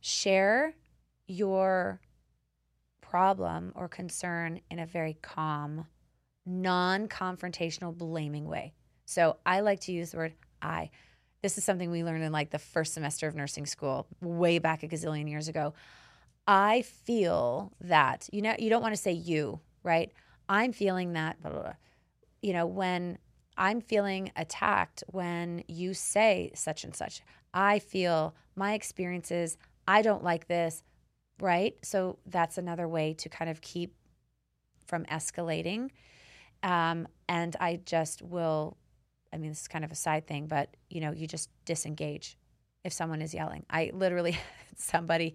[0.00, 0.74] share
[1.26, 2.00] your
[3.10, 5.86] problem or concern in a very calm
[6.46, 8.72] non-confrontational blaming way.
[9.04, 10.90] So i like to use the word i.
[11.42, 14.82] This is something we learned in like the first semester of nursing school way back
[14.82, 15.74] a gazillion years ago.
[16.46, 20.12] I feel that you know you don't want to say you right?
[20.48, 21.72] I'm feeling that blah, blah, blah.
[22.42, 23.18] You know, when
[23.56, 30.24] I'm feeling attacked when you say such and such, I feel my experiences, I don't
[30.24, 30.82] like this,
[31.40, 31.76] right?
[31.82, 33.94] So that's another way to kind of keep
[34.86, 35.90] from escalating.
[36.62, 38.76] Um, and I just will,
[39.32, 42.36] I mean, this is kind of a side thing, but you know, you just disengage
[42.84, 43.64] if someone is yelling.
[43.70, 44.38] I literally,
[44.76, 45.34] somebody,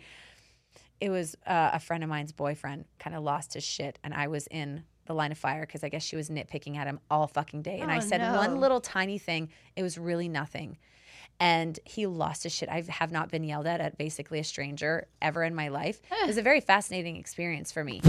[0.99, 4.27] it was uh, a friend of mine's boyfriend kind of lost his shit, and I
[4.27, 7.27] was in the line of fire because I guess she was nitpicking at him all
[7.27, 7.79] fucking day.
[7.79, 8.35] And I Oh, said no.
[8.35, 10.77] one little tiny thing, it was really nothing.
[11.39, 12.69] And he lost his shit.
[12.69, 16.01] I have not been yelled at at basically a stranger ever in my life.
[16.23, 18.01] It was a very fascinating experience for me.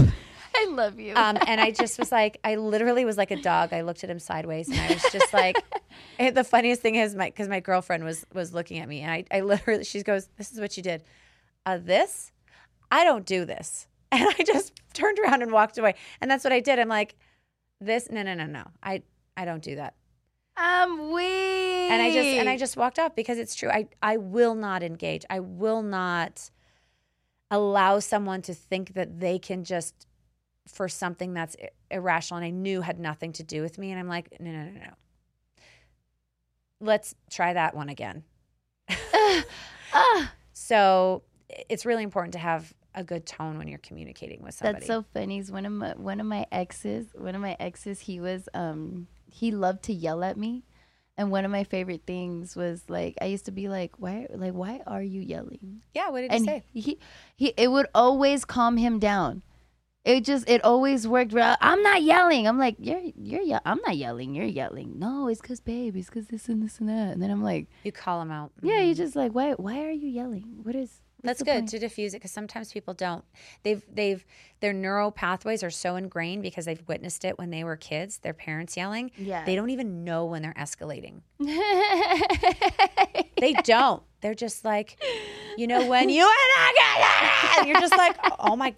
[0.55, 1.13] I love you.
[1.15, 3.73] Um, and I just was like, I literally was like a dog.
[3.73, 5.55] I looked at him sideways, and I was just like,
[6.33, 9.25] the funniest thing is, my because my girlfriend was was looking at me, and I,
[9.31, 11.03] I literally, she goes, "This is what you did."
[11.65, 12.31] Uh, this,
[12.91, 16.53] I don't do this, and I just turned around and walked away, and that's what
[16.53, 16.79] I did.
[16.79, 17.15] I'm like,
[17.79, 19.03] this, no, no, no, no, I,
[19.35, 19.93] I don't do that,
[20.57, 21.23] I'm weak.
[21.91, 23.69] and I just and I just walked off because it's true.
[23.69, 25.23] I, I will not engage.
[25.29, 26.49] I will not
[27.51, 30.07] allow someone to think that they can just
[30.67, 31.55] for something that's
[31.89, 33.91] irrational and I knew had nothing to do with me.
[33.91, 34.93] And I'm like, no, no, no, no.
[36.79, 38.23] Let's try that one again.
[38.89, 41.23] Ah, So
[41.69, 44.79] it's really important to have a good tone when you're communicating with somebody.
[44.79, 45.37] that's so funny.
[45.37, 47.07] Is one of my one of my exes.
[47.15, 47.99] One of my exes.
[48.01, 50.63] He was um he loved to yell at me,
[51.17, 54.53] and one of my favorite things was like I used to be like why like
[54.53, 55.81] why are you yelling?
[55.93, 56.09] yeah.
[56.09, 56.63] What did you and say?
[56.73, 56.99] he
[57.35, 59.41] he it would always calm him down.
[60.05, 61.57] It just it always worked well.
[61.59, 62.47] I'm not yelling.
[62.47, 64.33] I'm like you're you're ye- I'm not yelling.
[64.35, 64.97] You're yelling.
[64.97, 65.97] No, it's cause babe.
[65.97, 67.11] It's cause this and this and that.
[67.11, 68.51] And then I'm like, You call him out.
[68.61, 69.03] yeah, you mm-hmm.
[69.03, 70.59] just like why why are you yelling?
[70.63, 71.69] What is That's good point?
[71.69, 73.23] to diffuse it because sometimes people don't.
[73.63, 74.25] They've they've
[74.59, 78.17] their neural pathways are so ingrained because they've witnessed it when they were kids.
[78.19, 79.11] Their parents yelling.
[79.17, 79.45] Yeah.
[79.45, 81.21] They don't even know when they're escalating.
[83.39, 84.01] They don't.
[84.21, 84.97] They're just like,
[85.57, 86.73] you know, when you and I
[87.53, 88.73] got and you're just like, oh my,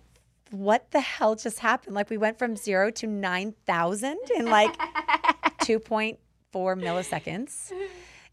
[0.51, 1.95] what the hell just happened?
[1.95, 4.75] Like we went from zero to nine thousand in like
[5.62, 6.19] two point
[6.51, 7.71] four milliseconds.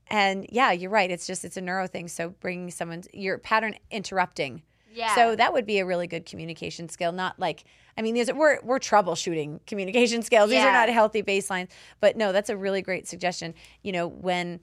[0.08, 1.10] And yeah, you're right.
[1.10, 2.08] It's just it's a neuro thing.
[2.08, 4.62] So bringing someone your pattern interrupting.
[4.92, 5.14] Yeah.
[5.14, 7.12] So that would be a really good communication skill.
[7.12, 7.64] Not like
[7.98, 10.50] I mean, these are, we're we're troubleshooting communication skills.
[10.50, 11.68] These are not healthy baselines.
[12.00, 13.54] But no, that's a really great suggestion.
[13.82, 14.60] You know, when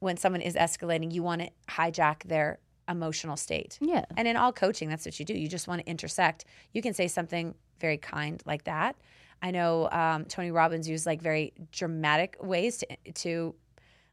[0.00, 3.78] when someone is escalating, you want to hijack their emotional state.
[3.80, 4.04] Yeah.
[4.16, 5.34] And in all coaching, that's what you do.
[5.34, 6.46] You just want to intersect.
[6.72, 8.96] You can say something very kind like that.
[9.42, 13.54] I know um, Tony Robbins used like very dramatic ways to to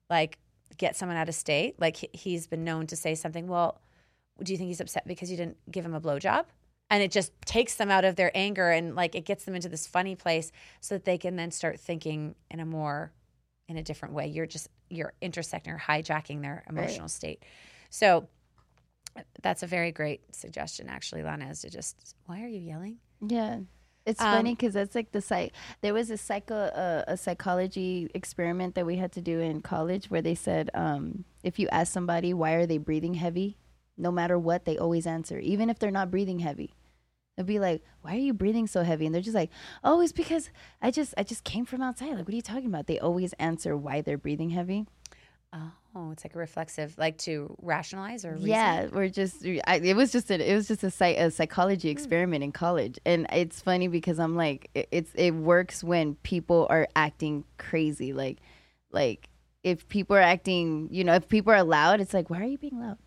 [0.09, 0.37] like
[0.77, 1.79] get someone out of state.
[1.79, 3.47] Like he- he's been known to say something.
[3.47, 3.81] Well,
[4.43, 6.45] do you think he's upset because you didn't give him a blowjob?
[6.89, 9.67] And it just takes them out of their anger and like it gets them into
[9.69, 13.11] this funny place so that they can then start thinking in a more
[13.67, 14.27] in a different way.
[14.27, 17.43] You're just you're intersecting or hijacking their emotional state.
[17.89, 18.27] So
[19.41, 22.97] that's a very great suggestion, actually, Lana, is to just why are you yelling?
[23.25, 23.59] Yeah.
[24.07, 25.51] It's Um, funny because that's like the psych.
[25.81, 30.09] There was a psycho uh, a psychology experiment that we had to do in college
[30.09, 33.57] where they said um, if you ask somebody why are they breathing heavy,
[33.97, 36.73] no matter what, they always answer, even if they're not breathing heavy.
[37.35, 39.51] They'll be like, "Why are you breathing so heavy?" And they're just like,
[39.83, 40.49] "Oh, it's because
[40.81, 42.87] I just I just came from outside." Like, what are you talking about?
[42.87, 44.87] They always answer why they're breathing heavy.
[45.53, 48.49] Oh, it's like a reflexive, like to rationalize or reason?
[48.49, 49.43] Yeah, we're just.
[49.65, 50.51] I, it was just a.
[50.51, 51.93] It was just a, psych, a psychology hmm.
[51.93, 56.67] experiment in college, and it's funny because I'm like, it, it's it works when people
[56.69, 58.13] are acting crazy.
[58.13, 58.37] Like,
[58.91, 59.29] like
[59.63, 62.59] if people are acting, you know, if people are loud, it's like, why are you
[62.59, 62.97] being loud?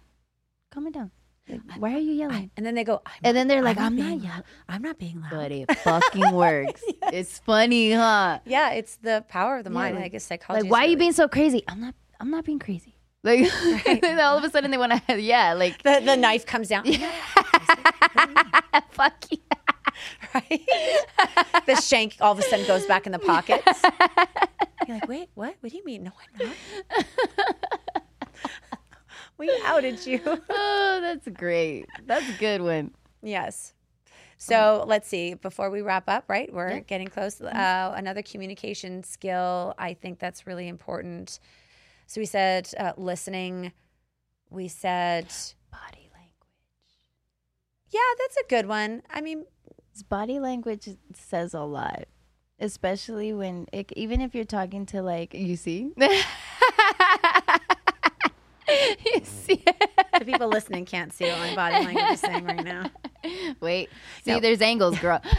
[0.73, 1.13] Calm it down.
[1.49, 2.51] Like, why are you yelling?
[2.57, 4.99] And then they go, I'm and then they're like, I'm, being not yelling, I'm not
[4.99, 5.31] being loud.
[5.31, 6.83] but it fucking works.
[7.13, 8.39] It's funny, huh?
[8.45, 9.97] Yeah, it's the power of the Yeah, mind.
[9.97, 10.65] like- I guess psychology.
[10.65, 11.63] Like, why are you being so crazy?
[11.69, 11.95] I'm not.
[12.21, 12.95] I'm not being crazy.
[13.23, 13.51] Like,
[14.01, 15.21] then all of a sudden they want to.
[15.33, 16.85] Yeah, like, The, the knife comes down.
[18.91, 19.39] fuck you.
[20.35, 20.61] right?
[21.67, 23.83] the shank all of a sudden goes back in the pockets.
[24.87, 25.57] You're like, wait, what?
[25.61, 26.05] What do you mean?
[26.05, 26.57] No, I'm not.
[29.39, 30.21] we outed you.
[30.27, 31.87] Oh, that's great.
[32.07, 32.93] That's a good one.
[33.23, 33.75] Yes.
[34.39, 35.35] So let's see.
[35.35, 36.53] Before we wrap up, right?
[36.53, 36.75] We're Yeah.
[36.77, 36.85] Mm-hmm.
[36.87, 37.41] getting close.
[37.41, 39.75] Uh, another communication skill.
[39.79, 41.39] I think that's really important.
[42.11, 43.71] So we said uh, listening.
[44.51, 45.27] We said,
[45.71, 46.99] Body language.
[47.91, 49.05] yeah, that's a good one.
[49.09, 49.45] I mean,
[50.09, 52.07] Body language says a lot,
[52.59, 55.93] especially when, it, even if you're talking to like, you see?
[55.99, 56.11] you
[59.23, 59.63] see?
[60.19, 62.91] the people listening can't see what my body language is saying right now.
[63.61, 63.89] Wait.
[64.25, 64.43] See, Nope.
[64.43, 65.23] there's angles, girl.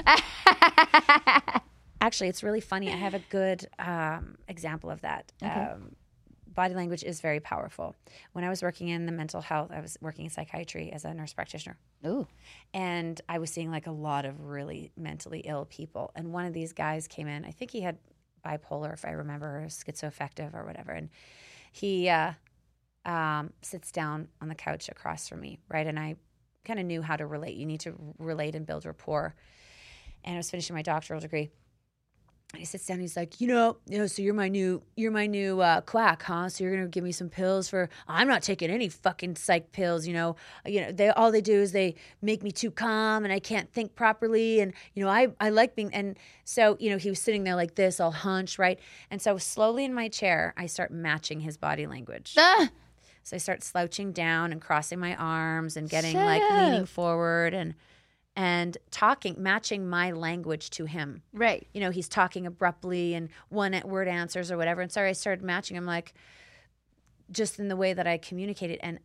[2.00, 2.88] Actually, it's really funny.
[2.88, 5.34] I have a good um, example of that.
[5.42, 5.98] Um,
[6.54, 7.96] body language is very powerful.
[8.34, 11.14] When I was working in the mental health, I was working in psychiatry as a
[11.14, 11.78] nurse practitioner.
[12.06, 12.28] Ooh.
[12.74, 16.12] and I was seeing like a lot of really mentally ill people.
[16.16, 17.46] And one of these guys came in.
[17.46, 17.98] I think he had
[18.46, 20.92] bipolar, if I remember, or schizoaffective or whatever.
[20.92, 21.10] And
[21.72, 22.34] he uh,
[23.06, 25.86] um, sits down on the couch across from me, right?
[25.86, 26.16] And I
[26.66, 27.56] kind of knew how to relate.
[27.56, 29.36] You need to relate and build rapport.
[30.24, 31.50] And I was finishing my doctoral degree.
[32.54, 32.96] And he sits down.
[32.96, 34.08] And he's like, you know, you know.
[34.08, 36.50] So you're my new, you're my new uh, quack, huh?
[36.50, 37.90] So you're gonna give me some pills for?
[38.08, 40.06] I'm not taking any fucking psych pills.
[40.06, 40.36] You know,
[40.66, 40.92] you know.
[40.92, 44.60] They all they do is they make me too calm, and I can't think properly.
[44.60, 45.94] And you know, I I like being.
[45.94, 48.80] And so you know, he was sitting there like this, all hunched, right?
[49.10, 52.36] And so slowly in my chair, I start matching his body language.
[52.38, 52.70] Ah,
[53.24, 57.54] So I start slouching down and crossing my arms and getting Shut like leaning forward
[57.54, 57.76] and
[58.36, 61.68] and talking, matching my language to him right.
[61.74, 64.82] you know, he's talking abruptly and one word answers or whatever.
[64.82, 66.14] And so I started matching him like
[67.30, 68.80] just in the way that I communicated.
[68.82, 69.00] And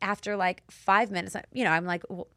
[0.00, 2.28] after like five minutes, you know, I'm like, well,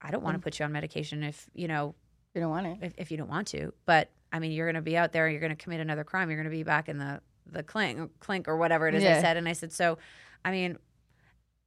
[0.00, 0.44] I don't want to mm.
[0.44, 1.94] put you on medication if, you know,
[2.34, 2.78] You don't want it.
[2.82, 3.72] if, if you don't want to.
[3.84, 6.28] But I mean, you're going to be out there, you're going to commit another crime,
[6.30, 9.20] you're going to be back in the, the clink, clink or whatever it is I
[9.20, 9.36] said.
[9.36, 9.98] And I said, so,
[10.44, 10.78] I mean,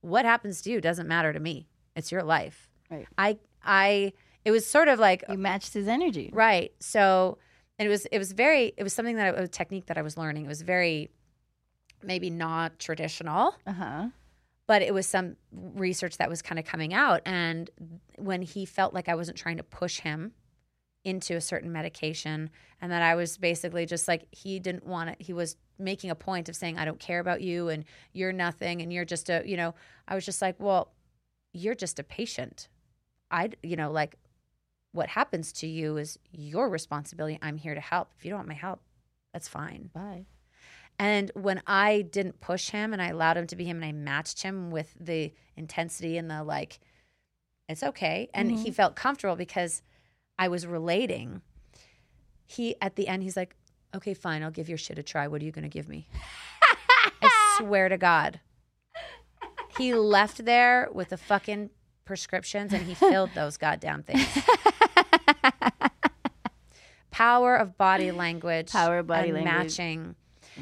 [0.01, 1.67] what happens to you doesn't matter to me.
[1.95, 2.69] It's your life.
[2.89, 3.07] Right.
[3.17, 4.13] I, I,
[4.45, 6.29] it was sort of like, You matched his energy.
[6.33, 6.71] Right.
[6.79, 7.37] So,
[7.77, 10.17] it was it was very it was something that I, a technique that I was
[10.17, 10.43] learning.
[10.43, 11.09] It was very
[12.03, 14.07] maybe not traditional, Uh huh.
[14.67, 17.21] but it was some research that was kind of coming out.
[17.25, 17.69] And
[18.17, 20.33] when he felt like I wasn't trying to push him
[21.05, 22.49] into a certain medication,
[22.81, 25.21] and that I was basically just like he didn't want it.
[25.21, 28.81] He was making a point of saying, "I don't care about you, and you're nothing,
[28.81, 29.73] and you're just a," you know.
[30.05, 30.91] I was just like, "Well,
[31.53, 32.67] you're just a patient.
[33.31, 34.15] I, you know, like."
[34.91, 37.37] What happens to you is your responsibility.
[37.43, 38.09] I'm here to help.
[38.17, 38.81] If you don't want my help,
[39.31, 39.91] that's fine.
[39.93, 40.25] Bye.
[40.99, 43.93] And when I didn't push him and I allowed him to be him and I
[43.93, 46.79] matched him with the intensity and the like,
[47.69, 48.29] it's okay.
[48.33, 48.71] And he mm-hmm.
[48.71, 49.81] felt comfortable because
[50.37, 51.41] I was relating.
[52.45, 53.55] He, at the end, he's like,
[53.95, 55.27] okay, fine, I'll give your shit a try.
[55.27, 56.07] What are you going to give me?
[57.21, 58.41] I swear to God.
[59.77, 61.69] He left there with a fucking
[62.09, 64.25] prescriptions and he filled those goddamn things.
[67.11, 68.71] Power of body language.
[68.71, 69.77] Power of body and language.
[69.77, 70.15] matching.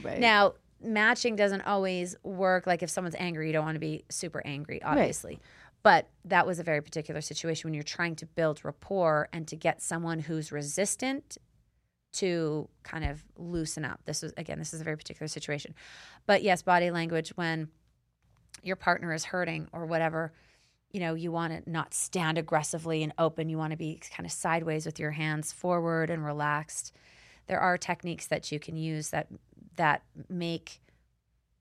[0.03, 0.19] Right.
[0.19, 2.67] Now, matching doesn't always work.
[2.67, 5.39] Like if someone's angry, you don't want to be super angry, obviously.
[5.83, 9.55] But that was a very particular situation when you're trying to build rapport and to
[9.55, 11.37] get someone who's resistant
[12.13, 14.01] to kind of loosen up.
[14.03, 15.75] This was again, this is a very particular situation.
[16.25, 17.69] But yes, body language when
[18.63, 20.33] your partner is hurting or whatever,
[20.97, 23.49] you know, you want to not stand aggressively and open.
[23.49, 26.91] You want to be kind of sideways with your hands forward and relaxed.
[27.45, 29.27] There are techniques that you can use that
[29.75, 30.81] that make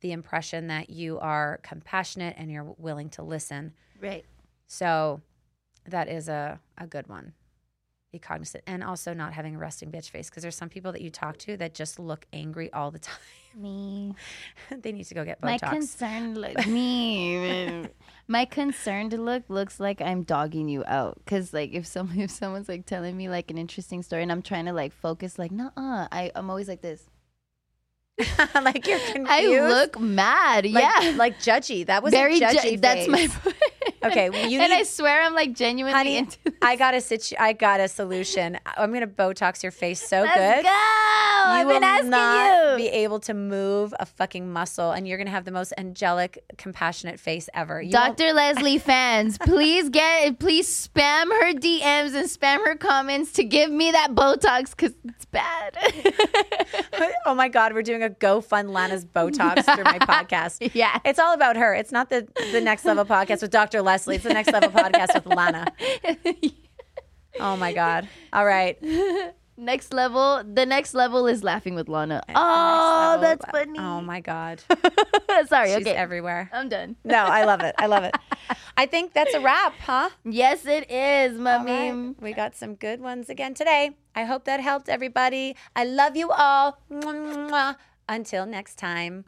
[0.00, 3.74] the impression that you are compassionate and you're willing to listen.
[4.00, 4.24] right.
[4.68, 5.20] So
[5.86, 7.34] that is a, a good one.
[8.12, 11.00] Be cognizant and also not having a resting bitch face because there's some people that
[11.02, 13.16] you talk to that just look angry all the time.
[13.56, 14.14] Me.
[14.70, 15.62] they need to go get Botox.
[15.62, 16.66] My concerned look.
[16.66, 17.78] me.
[17.80, 17.88] Uh,
[18.28, 21.20] my concerned look looks like I'm dogging you out.
[21.26, 24.42] Cause like if some if someone's like telling me like an interesting story and I'm
[24.42, 27.02] trying to like focus, like nah, I I'm always like this.
[28.54, 29.28] like you're confused.
[29.30, 30.64] I look mad.
[30.66, 31.14] like, yeah.
[31.16, 31.84] like judgy.
[31.86, 32.40] That was Very.
[32.40, 32.70] judgy.
[32.72, 33.28] ju- that's my.
[34.10, 36.16] Okay, well, you and I swear I'm like genuinely honey.
[36.18, 36.38] into.
[36.62, 38.58] I got a situ- I got a solution.
[38.76, 40.64] I'm gonna Botox your face so Let's good.
[40.64, 40.70] go.
[40.70, 42.76] You I've will been asking not you.
[42.76, 47.20] be able to move a fucking muscle, and you're gonna have the most angelic, compassionate
[47.20, 47.80] face ever.
[47.80, 48.32] You Dr.
[48.32, 53.90] Leslie fans, please get please spam her DMs and spam her comments to give me
[53.92, 55.76] that Botox because it's bad.
[57.26, 60.70] oh my God, we're doing a GoFund Lana's Botox through my podcast.
[60.74, 60.98] Yeah.
[61.04, 61.74] It's all about her.
[61.74, 63.82] It's not the the next level podcast with Dr.
[63.82, 63.95] Leslie.
[64.16, 65.66] It's the next level podcast with Lana.
[67.38, 68.08] Oh my God.
[68.32, 68.78] All right.
[69.58, 72.22] next level, the next level is laughing with Lana.
[72.34, 73.78] Oh, that's funny.
[73.78, 74.62] Oh my God.
[75.48, 75.92] Sorry, She's okay.
[75.94, 76.50] everywhere.
[76.52, 76.96] I'm done.
[77.04, 77.74] No, I love it.
[77.78, 78.16] I love it.
[78.78, 80.10] I think that's a wrap, huh?
[80.24, 81.72] Yes, it is, mommy.
[81.90, 82.14] right.
[82.20, 83.96] We got some good ones again today.
[84.14, 85.56] I hope that helped everybody.
[85.74, 86.78] I love you all.
[88.08, 89.24] Until next time.